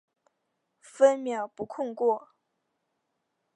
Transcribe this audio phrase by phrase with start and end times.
[0.79, 2.29] 分秒不空过